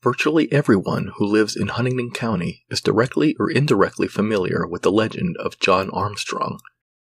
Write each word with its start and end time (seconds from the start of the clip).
Virtually 0.00 0.50
everyone 0.52 1.10
who 1.16 1.26
lives 1.26 1.56
in 1.56 1.68
Huntingdon 1.68 2.12
County 2.12 2.64
is 2.70 2.80
directly 2.80 3.34
or 3.40 3.50
indirectly 3.50 4.06
familiar 4.06 4.64
with 4.64 4.82
the 4.82 4.92
legend 4.92 5.36
of 5.38 5.58
John 5.58 5.90
Armstrong, 5.90 6.60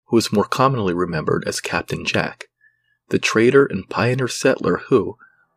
who 0.07 0.17
is 0.17 0.33
more 0.33 0.45
commonly 0.45 0.95
remembered 0.95 1.43
as 1.49 1.61
Captain 1.61 2.05
Jack, 2.05 2.45
the 3.09 3.19
trader 3.19 3.67
and 3.67 3.89
pioneer 3.89 4.29
settler 4.29 4.83
who, 4.87 5.17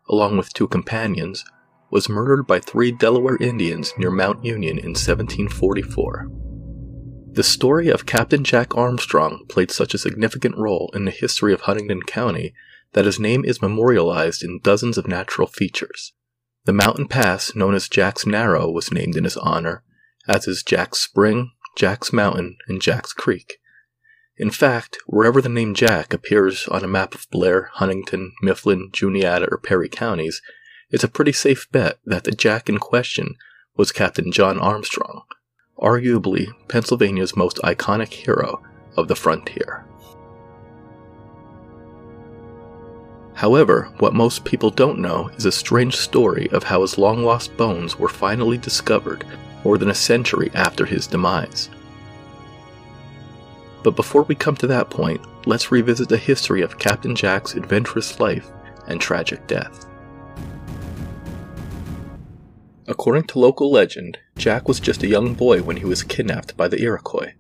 along 0.09 0.37
with 0.37 0.53
two 0.53 0.67
companions, 0.67 1.45
was 1.91 2.09
murdered 2.09 2.47
by 2.47 2.59
three 2.59 2.91
Delaware 2.91 3.37
Indians 3.39 3.93
near 3.95 4.09
Mount 4.09 4.43
Union 4.43 4.79
in 4.79 4.95
1744. 4.95 6.31
The 7.33 7.43
story 7.43 7.89
of 7.89 8.07
Captain 8.07 8.43
Jack 8.43 8.75
Armstrong 8.75 9.45
played 9.47 9.69
such 9.69 9.93
a 9.93 9.99
significant 9.99 10.57
role 10.57 10.89
in 10.95 11.05
the 11.05 11.11
history 11.11 11.53
of 11.53 11.61
Huntingdon 11.61 12.01
County 12.03 12.55
that 12.93 13.05
his 13.05 13.19
name 13.19 13.45
is 13.45 13.61
memorialized 13.61 14.43
in 14.43 14.61
dozens 14.63 14.97
of 14.97 15.07
natural 15.07 15.47
features. 15.47 16.13
The 16.69 16.73
mountain 16.73 17.07
pass 17.07 17.55
known 17.55 17.73
as 17.73 17.89
Jack's 17.89 18.27
Narrow 18.27 18.69
was 18.69 18.91
named 18.91 19.17
in 19.17 19.23
his 19.23 19.37
honor, 19.37 19.81
as 20.27 20.47
is 20.47 20.61
Jack's 20.61 20.99
Spring, 20.99 21.49
Jack's 21.75 22.13
Mountain, 22.13 22.57
and 22.67 22.79
Jack's 22.79 23.11
Creek. 23.11 23.57
In 24.37 24.51
fact, 24.51 24.99
wherever 25.07 25.41
the 25.41 25.49
name 25.49 25.73
Jack 25.73 26.13
appears 26.13 26.67
on 26.67 26.83
a 26.83 26.87
map 26.87 27.15
of 27.15 27.25
Blair, 27.31 27.71
Huntingdon, 27.73 28.33
Mifflin, 28.43 28.89
Juniata, 28.93 29.47
or 29.49 29.57
Perry 29.57 29.89
counties, 29.89 30.43
it's 30.91 31.03
a 31.03 31.07
pretty 31.07 31.31
safe 31.31 31.67
bet 31.71 31.97
that 32.05 32.25
the 32.25 32.33
Jack 32.33 32.69
in 32.69 32.77
question 32.77 33.33
was 33.75 33.91
Captain 33.91 34.31
John 34.31 34.59
Armstrong, 34.59 35.23
arguably 35.79 36.49
Pennsylvania's 36.67 37.35
most 37.35 37.57
iconic 37.63 38.13
hero 38.13 38.61
of 38.95 39.07
the 39.07 39.15
frontier. 39.15 39.88
However, 43.39 43.87
what 43.99 44.13
most 44.13 44.43
people 44.43 44.69
don't 44.69 44.99
know 44.99 45.29
is 45.37 45.45
a 45.45 45.51
strange 45.53 45.95
story 45.95 46.49
of 46.51 46.63
how 46.63 46.81
his 46.81 46.97
long 46.97 47.23
lost 47.23 47.55
bones 47.55 47.97
were 47.97 48.09
finally 48.09 48.57
discovered 48.57 49.25
more 49.63 49.77
than 49.77 49.89
a 49.89 49.95
century 49.95 50.51
after 50.53 50.85
his 50.85 51.07
demise. 51.07 51.69
But 53.81 53.95
before 53.95 54.23
we 54.23 54.35
come 54.35 54.57
to 54.57 54.67
that 54.67 54.89
point, 54.89 55.21
let's 55.45 55.71
revisit 55.71 56.09
the 56.09 56.17
history 56.17 56.61
of 56.61 56.79
Captain 56.79 57.15
Jack's 57.15 57.53
adventurous 57.53 58.19
life 58.19 58.51
and 58.89 58.99
tragic 58.99 59.47
death. 59.47 59.85
According 62.87 63.23
to 63.27 63.39
local 63.39 63.71
legend, 63.71 64.19
Jack 64.37 64.67
was 64.67 64.81
just 64.81 65.01
a 65.03 65.07
young 65.07 65.33
boy 65.33 65.63
when 65.63 65.77
he 65.77 65.85
was 65.85 66.03
kidnapped 66.03 66.57
by 66.57 66.67
the 66.67 66.81
Iroquois. 66.81 67.35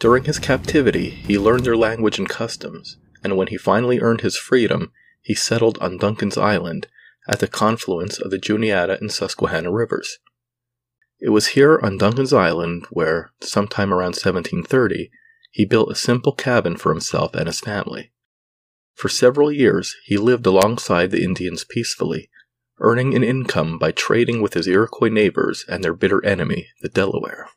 During 0.00 0.24
his 0.24 0.38
captivity, 0.38 1.08
he 1.08 1.38
learned 1.38 1.64
their 1.64 1.78
language 1.78 2.18
and 2.18 2.28
customs, 2.28 2.98
and 3.22 3.36
when 3.36 3.48
he 3.48 3.56
finally 3.56 4.00
earned 4.00 4.20
his 4.20 4.36
freedom, 4.36 4.92
he 5.20 5.34
settled 5.34 5.78
on 5.78 5.98
Duncan's 5.98 6.38
Island 6.38 6.86
at 7.28 7.40
the 7.40 7.48
confluence 7.48 8.18
of 8.18 8.30
the 8.30 8.38
Juniata 8.38 8.98
and 9.00 9.12
Susquehanna 9.12 9.70
rivers. 9.70 10.18
It 11.20 11.30
was 11.30 11.48
here 11.48 11.78
on 11.82 11.98
Duncan's 11.98 12.32
Island 12.32 12.86
where, 12.90 13.32
sometime 13.40 13.92
around 13.92 14.14
1730, 14.14 15.10
he 15.50 15.64
built 15.64 15.90
a 15.90 15.96
simple 15.96 16.32
cabin 16.32 16.76
for 16.76 16.92
himself 16.92 17.34
and 17.34 17.46
his 17.46 17.60
family. 17.60 18.12
For 18.94 19.08
several 19.08 19.52
years, 19.52 19.96
he 20.04 20.16
lived 20.16 20.46
alongside 20.46 21.10
the 21.10 21.22
Indians 21.22 21.64
peacefully, 21.64 22.30
earning 22.80 23.14
an 23.14 23.24
income 23.24 23.78
by 23.78 23.92
trading 23.92 24.40
with 24.40 24.54
his 24.54 24.66
Iroquois 24.66 25.08
neighbors 25.08 25.64
and 25.68 25.82
their 25.82 25.94
bitter 25.94 26.24
enemy, 26.24 26.68
the 26.80 26.88
Delaware. 26.88 27.48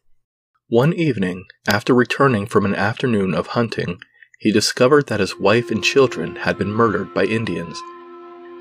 One 0.68 0.94
evening, 0.94 1.46
after 1.68 1.94
returning 1.94 2.46
from 2.46 2.66
an 2.66 2.76
afternoon 2.76 3.34
of 3.34 3.48
hunting, 3.48 4.00
he 4.42 4.52
discovered 4.52 5.06
that 5.06 5.20
his 5.20 5.38
wife 5.38 5.70
and 5.70 5.84
children 5.84 6.36
had 6.36 6.58
been 6.58 6.74
murdered 6.74 7.14
by 7.14 7.24
Indians, 7.24 7.80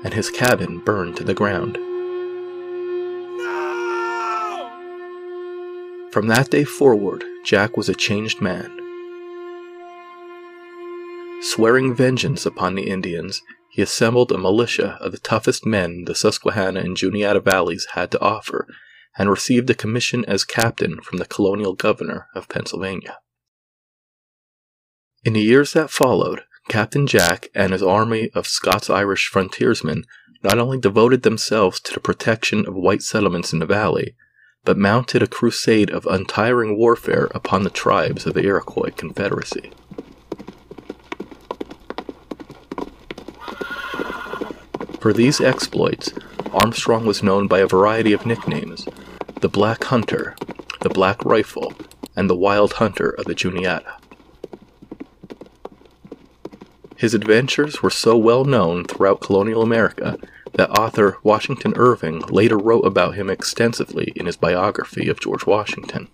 and 0.03 0.13
his 0.13 0.29
cabin 0.29 0.77
burned 0.77 1.17
to 1.17 1.23
the 1.23 1.33
ground. 1.33 1.73
No! 3.39 4.69
From 6.11 6.27
that 6.27 6.51
day 6.51 6.65
forward, 6.65 7.23
Jack 7.43 7.77
was 7.77 7.89
a 7.89 7.95
changed 7.95 8.39
man. 8.39 8.69
Swearing 11.41 11.95
vengeance 11.95 12.45
upon 12.45 12.75
the 12.75 12.87
Indians, 12.87 13.41
he 13.71 13.81
assembled 13.81 14.31
a 14.31 14.37
militia 14.37 14.99
of 15.01 15.11
the 15.11 15.17
toughest 15.17 15.65
men 15.65 16.03
the 16.05 16.13
Susquehanna 16.13 16.81
and 16.81 16.95
Juniata 16.95 17.39
valleys 17.39 17.87
had 17.93 18.11
to 18.11 18.21
offer, 18.21 18.67
and 19.17 19.31
received 19.31 19.67
a 19.71 19.73
commission 19.73 20.23
as 20.25 20.45
captain 20.45 21.01
from 21.01 21.17
the 21.17 21.25
colonial 21.25 21.73
governor 21.73 22.27
of 22.35 22.47
Pennsylvania. 22.49 23.17
In 25.23 25.33
the 25.33 25.41
years 25.41 25.73
that 25.73 25.91
followed, 25.91 26.41
Captain 26.67 27.05
Jack 27.05 27.49
and 27.53 27.73
his 27.73 27.83
army 27.83 28.31
of 28.33 28.47
Scots 28.47 28.89
Irish 28.89 29.27
frontiersmen 29.27 30.05
not 30.41 30.57
only 30.57 30.79
devoted 30.79 31.21
themselves 31.21 31.79
to 31.81 31.93
the 31.93 31.99
protection 31.99 32.65
of 32.65 32.73
white 32.73 33.03
settlements 33.03 33.53
in 33.53 33.59
the 33.59 33.67
valley, 33.67 34.15
but 34.65 34.79
mounted 34.79 35.21
a 35.21 35.27
crusade 35.27 35.91
of 35.91 36.07
untiring 36.07 36.75
warfare 36.75 37.29
upon 37.35 37.63
the 37.63 37.69
tribes 37.69 38.25
of 38.25 38.33
the 38.33 38.43
Iroquois 38.43 38.89
Confederacy. 38.89 39.71
For 44.99 45.13
these 45.13 45.39
exploits, 45.39 46.13
Armstrong 46.51 47.05
was 47.05 47.21
known 47.21 47.47
by 47.47 47.59
a 47.59 47.67
variety 47.67 48.11
of 48.13 48.25
nicknames 48.25 48.87
the 49.39 49.49
Black 49.49 49.83
Hunter, 49.83 50.35
the 50.79 50.89
Black 50.89 51.23
Rifle, 51.23 51.73
and 52.15 52.27
the 52.27 52.35
Wild 52.35 52.73
Hunter 52.73 53.11
of 53.11 53.25
the 53.25 53.35
Juniata. 53.35 54.00
His 57.01 57.15
adventures 57.15 57.81
were 57.81 57.89
so 57.89 58.15
well 58.15 58.45
known 58.45 58.85
throughout 58.85 59.21
colonial 59.21 59.63
America 59.63 60.19
that 60.53 60.69
author 60.69 61.17
Washington 61.23 61.73
Irving 61.75 62.19
later 62.27 62.59
wrote 62.59 62.85
about 62.85 63.15
him 63.15 63.27
extensively 63.27 64.13
in 64.15 64.27
his 64.27 64.37
biography 64.37 65.09
of 65.09 65.19
George 65.19 65.47
Washington. 65.47 66.09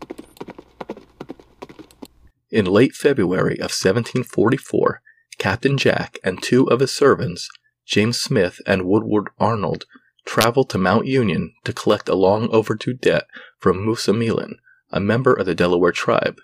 In 2.49 2.63
late 2.63 2.95
February 2.95 3.55
of 3.55 3.75
1744, 3.75 5.01
Captain 5.37 5.77
Jack 5.77 6.19
and 6.23 6.41
two 6.41 6.63
of 6.69 6.79
his 6.79 6.93
servants 6.93 7.49
James 7.85 8.17
Smith 8.17 8.61
and 8.65 8.85
Woodward 8.85 9.27
Arnold 9.37 9.83
traveled 10.25 10.69
to 10.69 10.77
Mount 10.77 11.05
Union 11.05 11.53
to 11.65 11.73
collect 11.73 12.07
a 12.07 12.15
long 12.15 12.47
overdue 12.53 12.93
debt 12.93 13.25
from 13.59 13.85
Moosameelin, 13.85 14.53
a 14.91 15.01
member 15.01 15.33
of 15.33 15.47
the 15.47 15.53
Delaware 15.53 15.91
tribe. 15.91 16.39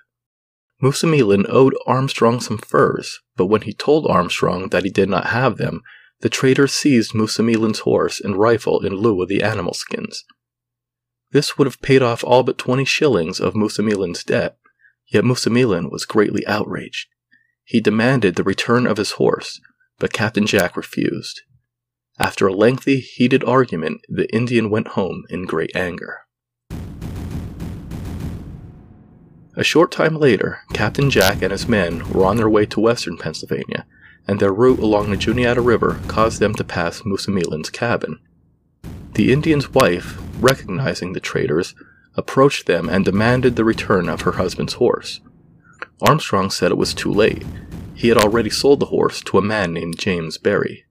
Moosameelin 0.83 1.45
owed 1.47 1.77
Armstrong 1.88 2.41
some 2.41 2.57
furs, 2.57 3.21
but 3.38 3.45
when 3.45 3.61
he 3.61 3.71
told 3.71 4.05
Armstrong 4.05 4.67
that 4.69 4.83
he 4.83 4.89
did 4.89 5.07
not 5.07 5.27
have 5.27 5.55
them, 5.55 5.81
the 6.19 6.29
trader 6.29 6.67
seized 6.67 7.13
Moosameelin's 7.13 7.79
horse 7.79 8.19
and 8.19 8.35
rifle 8.35 8.85
in 8.85 8.97
lieu 8.97 9.21
of 9.21 9.29
the 9.29 9.41
animal 9.41 9.73
skins. 9.73 10.25
This 11.31 11.57
would 11.57 11.67
have 11.67 11.81
paid 11.81 12.01
off 12.01 12.21
all 12.21 12.44
but 12.44 12.57
twenty 12.57 12.83
shillings 12.83 13.39
of 13.39 13.53
Moosameelin's 13.53 14.25
debt, 14.25 14.57
yet 15.07 15.23
Moosameelin 15.23 15.89
was 15.89 16.05
greatly 16.05 16.45
outraged. 16.47 17.07
He 17.63 17.79
demanded 17.79 18.35
the 18.35 18.44
return 18.44 18.85
of 18.85 18.97
his 18.97 19.11
horse, 19.11 19.61
but 20.00 20.11
Captain 20.11 20.45
Jack 20.45 20.75
refused. 20.75 21.44
After 22.19 22.45
a 22.45 22.53
lengthy, 22.53 23.00
heated 23.00 23.44
argument, 23.45 24.01
the 24.09 24.29
Indian 24.36 24.69
went 24.69 24.89
home 24.89 25.24
in 25.29 25.45
great 25.45 25.74
anger. 25.77 26.19
A 29.55 29.63
short 29.63 29.91
time 29.91 30.15
later, 30.15 30.61
Captain 30.73 31.09
Jack 31.09 31.41
and 31.41 31.51
his 31.51 31.67
men 31.67 32.09
were 32.09 32.25
on 32.25 32.38
their 32.38 32.50
way 32.50 32.65
to 32.65 32.79
western 32.79 33.17
Pennsylvania, 33.17 33.85
and 34.27 34.39
their 34.39 34.53
route 34.53 34.79
along 34.79 35.11
the 35.11 35.17
Juniata 35.17 35.61
River 35.61 36.00
caused 36.07 36.39
them 36.39 36.55
to 36.55 36.63
pass 36.63 37.01
Moosameelin's 37.01 37.69
cabin. 37.69 38.19
The 39.13 39.31
Indian's 39.31 39.69
wife, 39.69 40.19
recognizing 40.39 41.13
the 41.13 41.19
traders, 41.19 41.75
approached 42.15 42.65
them 42.65 42.89
and 42.89 43.05
demanded 43.05 43.55
the 43.55 43.65
return 43.65 44.09
of 44.09 44.21
her 44.21 44.33
husband's 44.33 44.73
horse. 44.73 45.21
Armstrong 46.01 46.50
said 46.50 46.71
it 46.71 46.77
was 46.77 46.94
too 46.94 47.11
late, 47.11 47.44
he 47.94 48.07
had 48.07 48.17
already 48.17 48.50
sold 48.50 48.79
the 48.79 48.88
horse 48.88 49.21
to 49.21 49.38
a 49.38 49.41
man 49.41 49.71
named 49.71 50.00
James 50.00 50.38
Berry. 50.38 50.85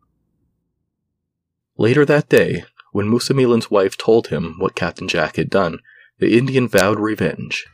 Later 1.77 2.05
that 2.05 2.29
day, 2.29 2.65
when 2.93 3.09
Moosameelin's 3.09 3.71
wife 3.71 3.97
told 3.97 4.29
him 4.29 4.55
what 4.59 4.77
Captain 4.77 5.09
Jack 5.09 5.37
had 5.37 5.51
done, 5.51 5.81
the 6.19 6.39
Indian 6.39 6.69
vowed 6.69 7.01
revenge. 7.01 7.67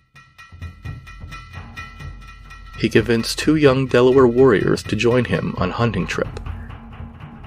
He 2.79 2.89
convinced 2.89 3.39
two 3.39 3.57
young 3.57 3.87
Delaware 3.87 4.27
warriors 4.27 4.83
to 4.85 4.95
join 4.95 5.25
him 5.25 5.55
on 5.59 5.71
a 5.71 5.75
hunting 5.75 6.07
trip. 6.07 6.41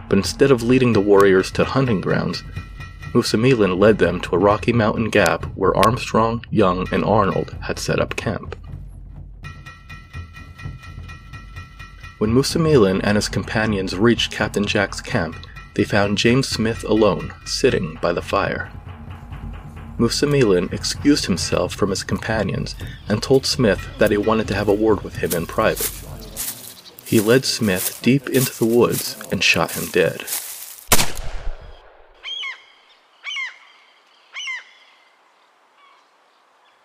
But 0.09 0.17
instead 0.17 0.51
of 0.51 0.61
leading 0.61 0.91
the 0.91 0.99
warriors 0.99 1.51
to 1.51 1.63
hunting 1.63 2.01
grounds, 2.01 2.43
Moosameelin 3.13 3.77
led 3.77 3.97
them 3.97 4.19
to 4.21 4.35
a 4.35 4.39
rocky 4.39 4.73
mountain 4.73 5.09
gap 5.09 5.45
where 5.55 5.75
Armstrong, 5.75 6.45
Young, 6.49 6.87
and 6.93 7.03
Arnold 7.03 7.55
had 7.61 7.79
set 7.79 7.99
up 7.99 8.15
camp. 8.15 8.55
When 12.17 12.33
Moosameelin 12.33 13.01
and 13.03 13.15
his 13.15 13.29
companions 13.29 13.95
reached 13.95 14.31
Captain 14.31 14.65
Jack's 14.65 15.01
camp, 15.01 15.35
they 15.75 15.83
found 15.85 16.17
James 16.17 16.47
Smith 16.47 16.83
alone, 16.83 17.33
sitting 17.45 17.97
by 18.01 18.11
the 18.11 18.21
fire. 18.21 18.71
Moosameelin 20.01 20.73
excused 20.73 21.25
himself 21.25 21.75
from 21.75 21.91
his 21.91 22.01
companions 22.01 22.73
and 23.07 23.21
told 23.21 23.45
Smith 23.45 23.87
that 23.99 24.09
he 24.09 24.17
wanted 24.17 24.47
to 24.47 24.55
have 24.55 24.67
a 24.67 24.73
word 24.73 25.03
with 25.03 25.17
him 25.17 25.31
in 25.33 25.45
private. 25.45 25.91
He 27.05 27.19
led 27.19 27.45
Smith 27.45 27.99
deep 28.01 28.27
into 28.27 28.57
the 28.57 28.65
woods 28.65 29.15
and 29.31 29.43
shot 29.43 29.73
him 29.73 29.91
dead. 29.91 30.25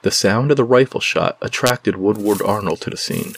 The 0.02 0.10
sound 0.10 0.50
of 0.50 0.58
the 0.58 0.64
rifle 0.64 1.00
shot 1.00 1.38
attracted 1.40 1.96
Woodward 1.96 2.42
Arnold 2.42 2.82
to 2.82 2.90
the 2.90 2.98
scene, 2.98 3.36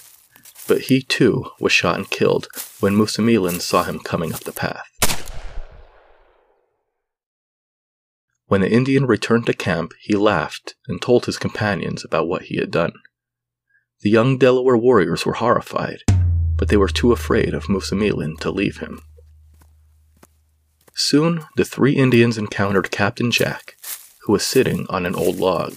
but 0.66 0.82
he 0.82 1.02
too 1.02 1.52
was 1.60 1.70
shot 1.70 1.96
and 1.96 2.10
killed 2.10 2.48
when 2.80 2.96
Moosameelin 2.96 3.60
saw 3.60 3.84
him 3.84 4.00
coming 4.00 4.34
up 4.34 4.40
the 4.40 4.50
path. 4.50 4.87
When 8.48 8.62
the 8.62 8.70
Indian 8.70 9.04
returned 9.04 9.44
to 9.46 9.52
camp, 9.52 9.92
he 10.00 10.16
laughed 10.16 10.74
and 10.88 11.02
told 11.02 11.26
his 11.26 11.36
companions 11.36 12.02
about 12.02 12.28
what 12.28 12.44
he 12.44 12.56
had 12.56 12.70
done. 12.70 12.94
The 14.00 14.08
young 14.08 14.38
Delaware 14.38 14.76
warriors 14.76 15.26
were 15.26 15.34
horrified, 15.34 16.02
but 16.56 16.68
they 16.68 16.78
were 16.78 16.88
too 16.88 17.12
afraid 17.12 17.52
of 17.52 17.66
Moosameelin 17.66 18.40
to 18.40 18.50
leave 18.50 18.78
him. 18.78 19.02
Soon 20.94 21.44
the 21.56 21.64
three 21.64 21.92
Indians 21.92 22.38
encountered 22.38 22.90
Captain 22.90 23.30
Jack, 23.30 23.76
who 24.22 24.32
was 24.32 24.46
sitting 24.46 24.86
on 24.88 25.04
an 25.04 25.14
old 25.14 25.36
log. 25.36 25.76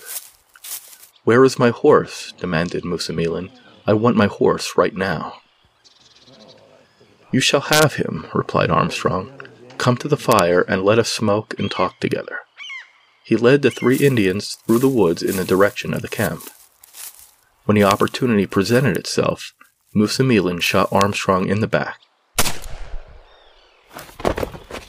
Where 1.25 1.44
is 1.44 1.59
my 1.59 1.71
horse? 1.71 2.31
demanded 2.39 2.83
Moosameelin. 2.83 3.51
I 3.85 3.94
want 3.94 4.15
my 4.15 4.27
horse 4.27 4.77
right 4.77 4.95
now. 4.95 5.41
You 7.33 7.41
shall 7.41 7.62
have 7.62 7.95
him, 7.95 8.27
replied 8.33 8.69
Armstrong. 8.71 9.31
Come 9.77 9.97
to 9.97 10.07
the 10.07 10.15
fire 10.15 10.62
and 10.62 10.83
let 10.83 11.00
us 11.00 11.12
smoke 11.12 11.53
and 11.59 11.69
talk 11.69 12.00
together. 12.00 12.39
He 13.31 13.38
led 13.38 13.62
the 13.62 13.72
three 13.72 13.95
Indians 13.95 14.57
through 14.68 14.80
the 14.80 14.89
woods 14.89 15.24
in 15.24 15.38
the 15.38 15.45
direction 15.45 15.94
of 15.94 16.01
the 16.01 16.10
camp. 16.10 16.50
When 17.63 17.75
the 17.75 17.83
opportunity 17.86 18.45
presented 18.45 18.98
itself, 18.98 19.54
Moosameelin 19.95 20.62
shot 20.62 20.89
Armstrong 20.92 21.48
in 21.48 21.62
the 21.62 21.66
back. 21.66 22.01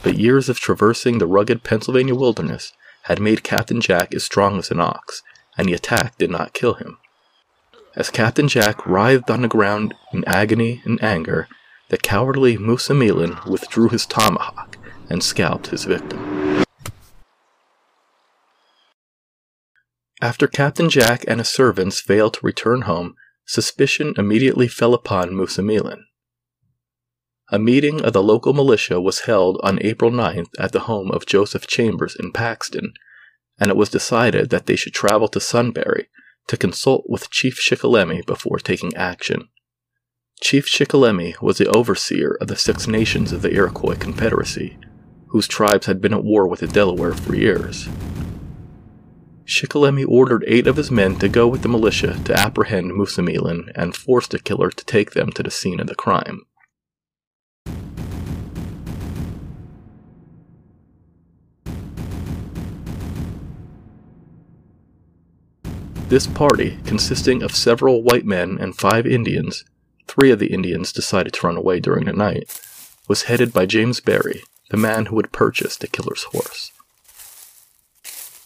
But 0.02 0.18
years 0.18 0.48
of 0.48 0.58
traversing 0.58 1.18
the 1.18 1.26
rugged 1.28 1.62
Pennsylvania 1.62 2.16
wilderness 2.16 2.72
had 3.02 3.20
made 3.20 3.44
Captain 3.44 3.80
Jack 3.80 4.12
as 4.12 4.24
strong 4.24 4.58
as 4.58 4.72
an 4.72 4.80
ox, 4.80 5.22
and 5.56 5.68
the 5.68 5.74
attack 5.74 6.18
did 6.18 6.32
not 6.32 6.52
kill 6.52 6.74
him. 6.74 6.98
As 7.94 8.10
Captain 8.10 8.48
Jack 8.48 8.84
writhed 8.84 9.30
on 9.30 9.42
the 9.42 9.46
ground 9.46 9.94
in 10.12 10.24
agony 10.26 10.82
and 10.84 11.00
anger, 11.00 11.46
the 11.90 11.96
cowardly 11.96 12.58
Moosameelin 12.58 13.46
withdrew 13.46 13.90
his 13.90 14.04
tomahawk 14.04 14.78
and 15.08 15.22
scalped 15.22 15.68
his 15.68 15.84
victim. 15.84 16.41
After 20.22 20.46
Captain 20.46 20.88
Jack 20.88 21.24
and 21.26 21.40
his 21.40 21.48
servants 21.48 22.00
failed 22.00 22.34
to 22.34 22.46
return 22.46 22.82
home, 22.82 23.16
suspicion 23.44 24.14
immediately 24.16 24.68
fell 24.68 24.94
upon 24.94 25.30
Moosameelin. 25.30 26.02
A 27.50 27.58
meeting 27.58 28.00
of 28.02 28.12
the 28.12 28.22
local 28.22 28.54
militia 28.54 29.00
was 29.00 29.22
held 29.22 29.58
on 29.64 29.82
April 29.82 30.12
9th 30.12 30.50
at 30.60 30.70
the 30.70 30.86
home 30.86 31.10
of 31.10 31.26
Joseph 31.26 31.66
Chambers 31.66 32.14
in 32.14 32.30
Paxton, 32.30 32.92
and 33.58 33.68
it 33.68 33.76
was 33.76 33.88
decided 33.88 34.50
that 34.50 34.66
they 34.66 34.76
should 34.76 34.94
travel 34.94 35.26
to 35.26 35.40
Sunbury 35.40 36.08
to 36.46 36.56
consult 36.56 37.02
with 37.08 37.30
Chief 37.30 37.58
Shikellamy 37.58 38.24
before 38.24 38.58
taking 38.58 38.94
action. 38.94 39.48
Chief 40.40 40.68
Shikellamy 40.68 41.34
was 41.42 41.58
the 41.58 41.68
overseer 41.68 42.38
of 42.40 42.46
the 42.46 42.54
Six 42.54 42.86
Nations 42.86 43.32
of 43.32 43.42
the 43.42 43.52
Iroquois 43.52 43.96
Confederacy, 43.96 44.78
whose 45.30 45.48
tribes 45.48 45.86
had 45.86 46.00
been 46.00 46.14
at 46.14 46.22
war 46.22 46.46
with 46.46 46.60
the 46.60 46.68
Delaware 46.68 47.12
for 47.12 47.34
years. 47.34 47.88
Shikellamy 49.52 50.06
ordered 50.08 50.44
eight 50.46 50.66
of 50.66 50.78
his 50.78 50.90
men 50.90 51.18
to 51.18 51.28
go 51.28 51.46
with 51.46 51.60
the 51.60 51.68
militia 51.68 52.18
to 52.24 52.32
apprehend 52.32 52.92
Moosameelin 52.92 53.70
and 53.74 53.94
force 53.94 54.26
the 54.26 54.38
killer 54.38 54.70
to 54.70 54.84
take 54.86 55.10
them 55.10 55.30
to 55.32 55.42
the 55.42 55.50
scene 55.50 55.78
of 55.78 55.88
the 55.88 55.94
crime. 55.94 56.46
This 66.08 66.26
party, 66.26 66.78
consisting 66.86 67.42
of 67.42 67.54
several 67.54 68.02
white 68.02 68.24
men 68.24 68.56
and 68.58 68.74
five 68.74 69.06
Indians, 69.06 69.66
three 70.08 70.30
of 70.30 70.38
the 70.38 70.52
Indians 70.52 70.92
decided 70.92 71.34
to 71.34 71.46
run 71.46 71.58
away 71.58 71.78
during 71.78 72.06
the 72.06 72.14
night, 72.14 72.58
was 73.06 73.24
headed 73.24 73.52
by 73.52 73.66
James 73.66 74.00
Berry, 74.00 74.42
the 74.70 74.78
man 74.78 75.06
who 75.06 75.16
had 75.18 75.30
purchased 75.30 75.80
the 75.80 75.88
killer's 75.88 76.24
horse. 76.24 76.72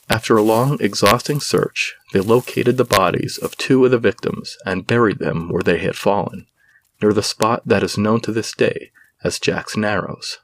After 0.08 0.36
a 0.36 0.42
long, 0.42 0.78
exhausting 0.80 1.40
search, 1.40 1.96
they 2.12 2.20
located 2.20 2.76
the 2.76 2.84
bodies 2.84 3.38
of 3.38 3.56
two 3.56 3.84
of 3.84 3.90
the 3.90 3.98
victims 3.98 4.56
and 4.64 4.86
buried 4.86 5.18
them 5.18 5.48
where 5.48 5.62
they 5.62 5.78
had 5.78 5.96
fallen, 5.96 6.46
near 7.02 7.12
the 7.12 7.22
spot 7.22 7.62
that 7.66 7.82
is 7.82 7.98
known 7.98 8.20
to 8.20 8.32
this 8.32 8.52
day 8.54 8.92
as 9.24 9.40
Jack's 9.40 9.76
Narrows. 9.76 10.38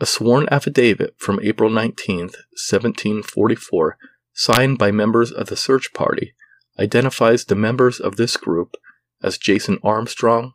A 0.00 0.06
sworn 0.06 0.48
affidavit 0.50 1.14
from 1.18 1.38
April 1.42 1.70
19, 1.70 2.18
1744, 2.18 3.98
signed 4.32 4.78
by 4.78 4.90
members 4.90 5.30
of 5.30 5.48
the 5.48 5.56
search 5.56 5.92
party, 5.92 6.34
identifies 6.78 7.44
the 7.44 7.54
members 7.54 8.00
of 8.00 8.16
this 8.16 8.36
group 8.36 8.76
as 9.22 9.38
Jason 9.38 9.78
Armstrong, 9.84 10.54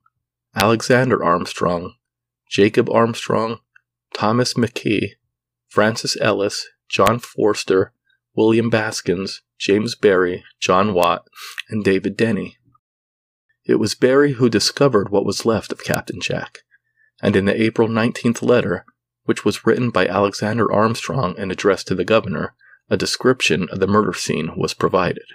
Alexander 0.56 1.24
Armstrong, 1.24 1.94
Jacob 2.50 2.90
Armstrong, 2.90 3.60
Thomas 4.14 4.56
McKee, 4.56 5.14
Francis 5.70 6.18
Ellis, 6.20 6.68
John 6.90 7.20
Forster, 7.20 7.94
William 8.36 8.70
Baskins, 8.70 9.44
James 9.60 9.94
Berry, 9.96 10.44
John 10.60 10.94
Watt, 10.94 11.28
and 11.70 11.84
David 11.84 12.18
Denny. 12.18 12.58
It 13.66 13.76
was 13.76 13.94
Berry 13.94 14.34
who 14.34 14.50
discovered 14.50 15.10
what 15.10 15.26
was 15.26 15.46
left 15.46 15.72
of 15.72 15.84
Captain 15.84 16.20
Jack, 16.20 16.60
and 17.22 17.36
in 17.36 17.46
the 17.46 17.62
April 17.62 17.88
19th 17.88 18.42
letter, 18.42 18.84
which 19.26 19.46
was 19.46 19.66
written 19.66 19.92
by 19.92 20.08
Alexander 20.08 20.72
Armstrong 20.72 21.36
and 21.38 21.52
addressed 21.52 21.88
to 21.90 21.96
the 21.96 22.06
governor, 22.06 22.56
a 22.90 22.98
description 22.98 23.68
of 23.70 23.80
the 23.80 23.86
murder 23.86 24.14
scene 24.14 24.54
was 24.58 24.74
provided. 24.74 25.26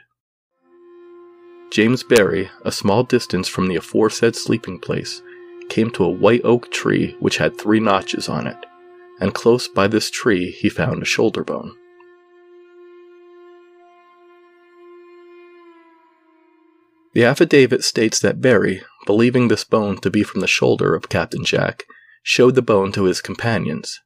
James 1.71 2.03
Berry, 2.03 2.51
a 2.65 2.73
small 2.73 3.05
distance 3.05 3.47
from 3.47 3.69
the 3.69 3.77
aforesaid 3.77 4.35
sleeping 4.35 4.81
place, 4.81 5.23
came 5.69 5.91
to 5.91 6.05
a 6.05 6.11
white 6.11 6.45
oak 6.45 6.73
tree 6.73 7.17
which 7.21 7.37
had 7.37 7.57
three 7.57 7.81
notches 7.81 8.29
on 8.29 8.49
it 8.49 8.57
and 9.21 9.35
close 9.35 9.69
by 9.69 9.87
this 9.89 10.11
tree 10.11 10.51
he 10.51 10.69
found 10.69 11.03
a 11.03 11.07
shoulder 11.07 11.45
bone. 11.45 11.75
The 17.15 17.25
affidavit 17.25 17.85
states 17.85 18.19
that 18.21 18.41
Berry, 18.41 18.83
believing 19.07 19.47
this 19.47 19.63
bone 19.63 19.99
to 19.99 20.11
be 20.11 20.25
from 20.25 20.41
the 20.41 20.49
shoulder 20.49 20.97
of 20.97 21.09
Captain 21.09 21.45
Jack, 21.45 21.85
showed 22.25 22.57
the 22.57 22.63
bone 22.63 22.91
to 22.93 23.05
his 23.05 23.21
companions. 23.21 24.01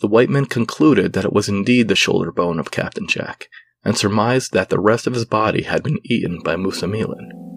The 0.00 0.08
white 0.08 0.30
men 0.30 0.46
concluded 0.46 1.12
that 1.12 1.26
it 1.26 1.34
was 1.34 1.50
indeed 1.50 1.88
the 1.88 1.94
shoulder 1.94 2.32
bone 2.32 2.58
of 2.58 2.70
Captain 2.70 3.06
Jack, 3.06 3.48
and 3.84 3.96
surmised 3.96 4.52
that 4.52 4.70
the 4.70 4.80
rest 4.80 5.06
of 5.06 5.12
his 5.12 5.26
body 5.26 5.62
had 5.62 5.82
been 5.82 5.98
eaten 6.04 6.40
by 6.42 6.56
Moosameelin. 6.56 7.51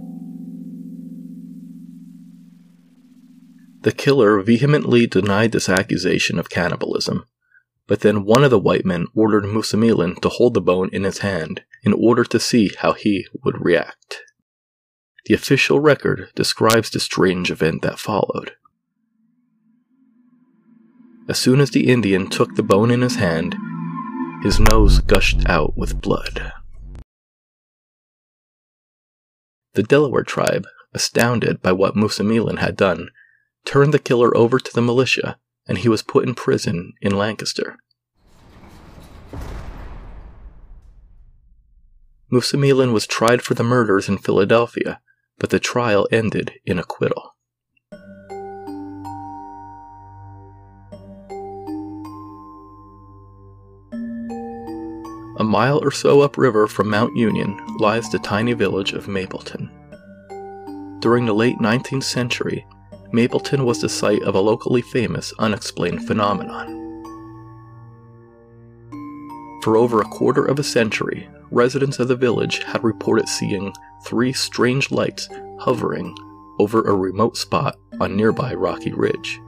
The 3.85 3.91
killer 3.91 4.41
vehemently 4.41 5.05
denied 5.05 5.51
this 5.51 5.69
accusation 5.69 6.39
of 6.39 6.49
cannibalism, 6.49 7.25
but 7.85 7.99
then 7.99 8.25
one 8.25 8.43
of 8.43 8.49
the 8.49 8.57
white 8.57 8.83
men 8.83 9.05
ordered 9.13 9.43
Moosameelin 9.43 10.19
to 10.21 10.29
hold 10.29 10.55
the 10.55 10.59
bone 10.59 10.89
in 10.91 11.03
his 11.03 11.19
hand 11.19 11.61
in 11.83 11.93
order 11.93 12.23
to 12.23 12.39
see 12.39 12.71
how 12.79 12.93
he 12.93 13.27
would 13.43 13.63
react. 13.63 14.23
The 15.25 15.35
official 15.35 15.79
record 15.79 16.29
describes 16.33 16.89
the 16.89 16.99
strange 16.99 17.51
event 17.51 17.83
that 17.83 17.99
followed. 17.99 18.53
As 21.29 21.37
soon 21.37 21.61
as 21.61 21.69
the 21.69 21.87
Indian 21.87 22.27
took 22.27 22.55
the 22.55 22.63
bone 22.63 22.89
in 22.89 23.01
his 23.01 23.17
hand, 23.17 23.55
his 24.41 24.59
nose 24.59 24.97
gushed 24.97 25.47
out 25.47 25.77
with 25.77 26.01
blood. 26.01 26.53
The 29.73 29.83
Delaware 29.83 30.23
tribe, 30.23 30.65
astounded 30.91 31.61
by 31.61 31.73
what 31.73 31.93
Moosameelin 31.93 32.57
had 32.57 32.75
done, 32.75 33.09
turned 33.65 33.93
the 33.93 33.99
killer 33.99 34.35
over 34.37 34.59
to 34.59 34.73
the 34.73 34.81
militia, 34.81 35.37
and 35.67 35.79
he 35.79 35.89
was 35.89 36.03
put 36.03 36.27
in 36.27 36.35
prison 36.35 36.93
in 37.01 37.17
Lancaster. 37.17 37.77
Moosameelin 42.31 42.91
was 42.91 43.07
tried 43.07 43.41
for 43.41 43.53
the 43.53 43.63
murders 43.63 44.09
in 44.09 44.17
Philadelphia, 44.17 44.99
but 45.37 45.49
the 45.49 45.59
trial 45.59 46.07
ended 46.11 46.53
in 46.65 46.79
acquittal. 46.79 47.35
A 55.37 55.43
mile 55.43 55.79
or 55.83 55.91
so 55.91 56.21
upriver 56.21 56.65
from 56.65 56.89
Mount 56.89 57.15
Union 57.15 57.59
lies 57.77 58.09
the 58.09 58.19
tiny 58.19 58.53
village 58.53 58.93
of 58.93 59.07
Mapleton. 59.07 59.69
During 60.99 61.25
the 61.25 61.33
late 61.33 61.57
19th 61.59 62.05
century, 62.05 62.65
Mapleton 63.11 63.65
was 63.65 63.81
the 63.81 63.89
site 63.89 64.23
of 64.23 64.35
a 64.35 64.39
locally 64.39 64.81
famous 64.81 65.33
unexplained 65.39 66.05
phenomenon. 66.05 66.83
For 69.63 69.77
over 69.77 70.01
a 70.01 70.05
quarter 70.05 70.45
of 70.45 70.59
a 70.59 70.63
century, 70.63 71.27
residents 71.49 71.99
of 71.99 72.07
the 72.07 72.15
village 72.15 72.63
had 72.63 72.83
reported 72.83 73.27
seeing 73.27 73.73
three 74.03 74.33
strange 74.33 74.91
lights 74.91 75.27
hovering 75.59 76.15
over 76.59 76.83
a 76.83 76.93
remote 76.93 77.37
spot 77.37 77.77
on 77.99 78.15
nearby 78.15 78.53
Rocky 78.53 78.93
Ridge. 78.93 79.39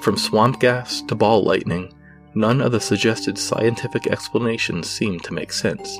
From 0.00 0.16
swamp 0.16 0.60
gas 0.60 1.02
to 1.02 1.14
ball 1.14 1.42
lightning, 1.44 1.92
none 2.34 2.60
of 2.60 2.72
the 2.72 2.80
suggested 2.80 3.38
scientific 3.38 4.06
explanations 4.06 4.88
seemed 4.88 5.24
to 5.24 5.34
make 5.34 5.52
sense. 5.52 5.98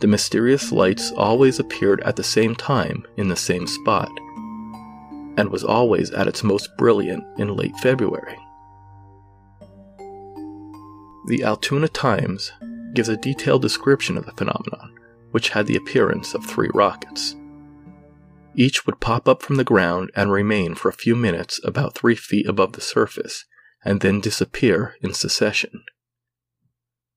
The 0.00 0.06
mysterious 0.06 0.72
lights 0.72 1.12
always 1.12 1.58
appeared 1.58 2.00
at 2.02 2.16
the 2.16 2.22
same 2.22 2.54
time 2.54 3.06
in 3.16 3.28
the 3.28 3.36
same 3.36 3.66
spot, 3.66 4.10
and 5.36 5.50
was 5.50 5.64
always 5.64 6.10
at 6.10 6.28
its 6.28 6.44
most 6.44 6.76
brilliant 6.76 7.24
in 7.38 7.56
late 7.56 7.76
February. 7.78 8.38
The 11.26 11.42
Altoona 11.42 11.88
Times 11.88 12.52
gives 12.92 13.08
a 13.08 13.16
detailed 13.16 13.62
description 13.62 14.16
of 14.16 14.26
the 14.26 14.32
phenomenon, 14.32 14.94
which 15.30 15.48
had 15.50 15.66
the 15.66 15.76
appearance 15.76 16.34
of 16.34 16.44
three 16.44 16.70
rockets. 16.74 17.34
Each 18.54 18.86
would 18.86 19.00
pop 19.00 19.26
up 19.26 19.42
from 19.42 19.56
the 19.56 19.64
ground 19.64 20.10
and 20.14 20.30
remain 20.30 20.74
for 20.74 20.88
a 20.88 20.92
few 20.92 21.16
minutes 21.16 21.60
about 21.64 21.94
three 21.94 22.14
feet 22.14 22.46
above 22.46 22.74
the 22.74 22.80
surface, 22.80 23.44
and 23.84 24.00
then 24.00 24.20
disappear 24.20 24.96
in 25.00 25.12
succession. 25.12 25.84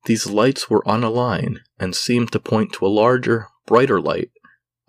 These 0.07 0.27
lights 0.27 0.69
were 0.69 0.87
on 0.87 1.03
a 1.03 1.09
line 1.09 1.59
and 1.77 1.93
seemed 1.93 2.31
to 2.31 2.39
point 2.39 2.71
to 2.73 2.85
a 2.85 2.87
larger, 2.87 3.47
brighter 3.65 3.99
light, 3.99 4.31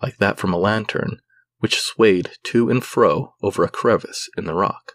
like 0.01 0.15
that 0.19 0.39
from 0.39 0.53
a 0.53 0.57
lantern, 0.57 1.19
which 1.57 1.81
swayed 1.81 2.29
to 2.43 2.69
and 2.69 2.81
fro 2.81 3.33
over 3.43 3.65
a 3.65 3.69
crevice 3.69 4.29
in 4.37 4.45
the 4.45 4.53
rock. 4.53 4.93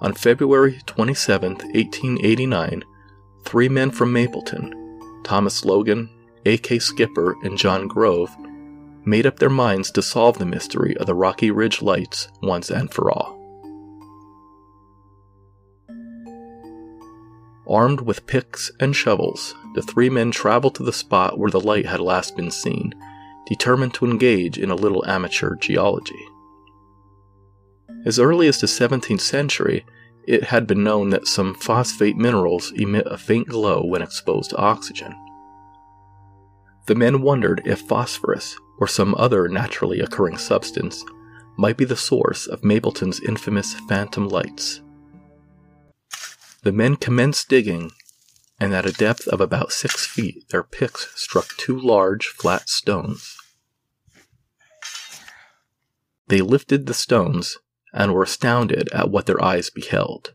On 0.00 0.14
February 0.14 0.78
27, 0.86 1.54
1889, 1.54 2.84
three 3.44 3.68
men 3.68 3.90
from 3.90 4.12
Mapleton, 4.12 4.72
Thomas 5.24 5.64
Logan, 5.64 6.08
A.K. 6.46 6.78
Skipper, 6.78 7.34
and 7.42 7.58
John 7.58 7.88
Grove, 7.88 8.30
made 9.04 9.26
up 9.26 9.40
their 9.40 9.50
minds 9.50 9.90
to 9.90 10.00
solve 10.00 10.38
the 10.38 10.46
mystery 10.46 10.96
of 10.96 11.06
the 11.06 11.14
Rocky 11.16 11.50
Ridge 11.50 11.82
lights 11.82 12.28
once 12.40 12.70
and 12.70 12.88
for 12.88 13.10
all. 13.10 13.37
Armed 17.68 18.00
with 18.00 18.26
picks 18.26 18.70
and 18.80 18.96
shovels, 18.96 19.54
the 19.74 19.82
three 19.82 20.08
men 20.08 20.30
traveled 20.30 20.74
to 20.76 20.82
the 20.82 20.92
spot 20.92 21.38
where 21.38 21.50
the 21.50 21.60
light 21.60 21.86
had 21.86 22.00
last 22.00 22.34
been 22.34 22.50
seen, 22.50 22.94
determined 23.46 23.94
to 23.94 24.06
engage 24.06 24.58
in 24.58 24.70
a 24.70 24.74
little 24.74 25.04
amateur 25.06 25.54
geology. 25.56 26.26
As 28.06 28.18
early 28.18 28.48
as 28.48 28.60
the 28.60 28.66
17th 28.66 29.20
century, 29.20 29.84
it 30.26 30.44
had 30.44 30.66
been 30.66 30.84
known 30.84 31.10
that 31.10 31.26
some 31.26 31.54
phosphate 31.54 32.16
minerals 32.16 32.72
emit 32.72 33.06
a 33.06 33.18
faint 33.18 33.48
glow 33.48 33.84
when 33.84 34.02
exposed 34.02 34.50
to 34.50 34.56
oxygen. 34.56 35.14
The 36.86 36.94
men 36.94 37.20
wondered 37.20 37.62
if 37.66 37.80
phosphorus, 37.80 38.56
or 38.78 38.86
some 38.86 39.14
other 39.16 39.48
naturally 39.48 40.00
occurring 40.00 40.38
substance, 40.38 41.04
might 41.58 41.76
be 41.76 41.84
the 41.84 41.96
source 41.96 42.46
of 42.46 42.64
Mapleton's 42.64 43.20
infamous 43.20 43.74
phantom 43.74 44.28
lights. 44.28 44.80
The 46.68 46.72
men 46.72 46.96
commenced 46.96 47.48
digging, 47.48 47.92
and 48.60 48.74
at 48.74 48.84
a 48.84 48.92
depth 48.92 49.26
of 49.28 49.40
about 49.40 49.72
six 49.72 50.06
feet, 50.06 50.50
their 50.50 50.62
picks 50.62 51.18
struck 51.18 51.56
two 51.56 51.80
large, 51.80 52.26
flat 52.26 52.68
stones. 52.68 53.38
They 56.26 56.42
lifted 56.42 56.84
the 56.84 56.92
stones 56.92 57.56
and 57.94 58.12
were 58.12 58.24
astounded 58.24 58.90
at 58.92 59.08
what 59.08 59.24
their 59.24 59.42
eyes 59.42 59.70
beheld 59.70 60.34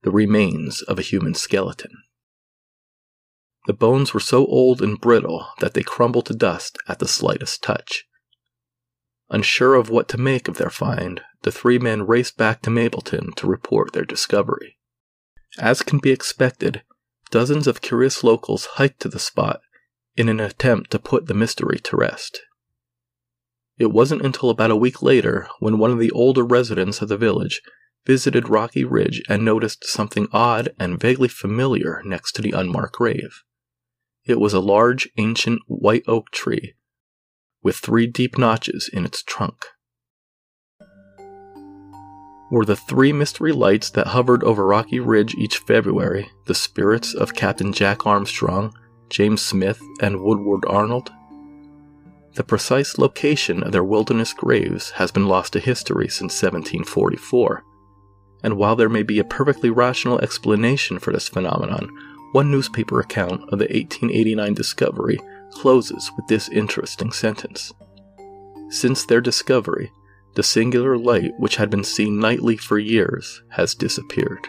the 0.00 0.10
remains 0.10 0.80
of 0.80 0.98
a 0.98 1.02
human 1.02 1.34
skeleton. 1.34 1.92
The 3.66 3.74
bones 3.74 4.14
were 4.14 4.18
so 4.18 4.46
old 4.46 4.80
and 4.80 4.98
brittle 4.98 5.48
that 5.58 5.74
they 5.74 5.82
crumbled 5.82 6.24
to 6.28 6.34
dust 6.34 6.78
at 6.88 7.00
the 7.00 7.06
slightest 7.06 7.62
touch. 7.62 8.06
Unsure 9.28 9.74
of 9.74 9.90
what 9.90 10.08
to 10.08 10.16
make 10.16 10.48
of 10.48 10.56
their 10.56 10.70
find, 10.70 11.20
the 11.42 11.52
three 11.52 11.78
men 11.78 12.06
raced 12.06 12.38
back 12.38 12.62
to 12.62 12.70
Mapleton 12.70 13.34
to 13.34 13.46
report 13.46 13.92
their 13.92 14.06
discovery. 14.06 14.78
As 15.58 15.82
can 15.82 15.98
be 15.98 16.10
expected, 16.10 16.82
dozens 17.30 17.66
of 17.66 17.80
curious 17.80 18.22
locals 18.22 18.66
hiked 18.74 19.00
to 19.00 19.08
the 19.08 19.18
spot 19.18 19.60
in 20.16 20.28
an 20.28 20.40
attempt 20.40 20.90
to 20.90 20.98
put 20.98 21.26
the 21.26 21.34
mystery 21.34 21.78
to 21.78 21.96
rest. 21.96 22.40
It 23.78 23.92
wasn't 23.92 24.22
until 24.22 24.50
about 24.50 24.70
a 24.70 24.76
week 24.76 25.02
later 25.02 25.48
when 25.58 25.78
one 25.78 25.90
of 25.90 25.98
the 25.98 26.10
older 26.10 26.44
residents 26.44 27.00
of 27.00 27.08
the 27.08 27.16
village 27.16 27.62
visited 28.06 28.48
Rocky 28.48 28.84
Ridge 28.84 29.22
and 29.28 29.44
noticed 29.44 29.84
something 29.84 30.28
odd 30.32 30.74
and 30.78 31.00
vaguely 31.00 31.28
familiar 31.28 32.02
next 32.04 32.32
to 32.32 32.42
the 32.42 32.52
unmarked 32.52 32.96
grave. 32.96 33.42
It 34.24 34.38
was 34.38 34.52
a 34.52 34.60
large, 34.60 35.08
ancient 35.16 35.62
white 35.66 36.04
oak 36.06 36.30
tree 36.30 36.74
with 37.62 37.76
three 37.76 38.06
deep 38.06 38.38
notches 38.38 38.88
in 38.92 39.04
its 39.04 39.22
trunk. 39.22 39.66
Were 42.50 42.64
the 42.64 42.74
three 42.74 43.12
mystery 43.12 43.52
lights 43.52 43.90
that 43.90 44.08
hovered 44.08 44.42
over 44.42 44.66
Rocky 44.66 44.98
Ridge 44.98 45.36
each 45.36 45.58
February 45.58 46.28
the 46.46 46.54
spirits 46.54 47.14
of 47.14 47.34
Captain 47.34 47.72
Jack 47.72 48.06
Armstrong, 48.06 48.74
James 49.08 49.40
Smith, 49.40 49.80
and 50.00 50.20
Woodward 50.20 50.64
Arnold? 50.66 51.12
The 52.34 52.42
precise 52.42 52.98
location 52.98 53.62
of 53.62 53.70
their 53.70 53.84
wilderness 53.84 54.32
graves 54.32 54.90
has 54.90 55.12
been 55.12 55.28
lost 55.28 55.52
to 55.52 55.60
history 55.60 56.08
since 56.08 56.42
1744, 56.42 57.62
and 58.42 58.56
while 58.56 58.74
there 58.74 58.88
may 58.88 59.04
be 59.04 59.20
a 59.20 59.24
perfectly 59.24 59.70
rational 59.70 60.18
explanation 60.18 60.98
for 60.98 61.12
this 61.12 61.28
phenomenon, 61.28 61.88
one 62.32 62.50
newspaper 62.50 62.98
account 62.98 63.42
of 63.52 63.60
the 63.60 63.66
1889 63.66 64.54
discovery 64.54 65.18
closes 65.52 66.10
with 66.16 66.26
this 66.26 66.48
interesting 66.48 67.12
sentence. 67.12 67.72
Since 68.70 69.06
their 69.06 69.20
discovery, 69.20 69.92
the 70.34 70.42
singular 70.42 70.96
light 70.96 71.32
which 71.38 71.56
had 71.56 71.70
been 71.70 71.84
seen 71.84 72.18
nightly 72.18 72.56
for 72.56 72.78
years 72.78 73.42
has 73.48 73.74
disappeared. 73.74 74.48